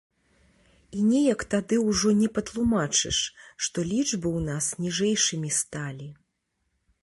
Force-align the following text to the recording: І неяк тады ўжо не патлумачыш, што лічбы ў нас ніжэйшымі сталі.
І 0.99 1.01
неяк 1.09 1.43
тады 1.53 1.77
ўжо 1.89 2.13
не 2.21 2.29
патлумачыш, 2.37 3.19
што 3.67 3.85
лічбы 3.91 4.27
ў 4.37 4.47
нас 4.49 4.71
ніжэйшымі 4.87 5.49
сталі. 5.61 6.09